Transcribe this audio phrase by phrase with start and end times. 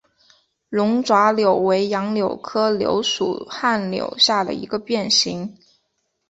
[0.69, 5.55] 龙爪柳为杨柳科柳属旱柳下的一个变型。